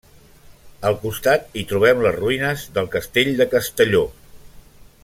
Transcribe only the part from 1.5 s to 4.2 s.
hi trobem les ruïnes del Castell de Castelló.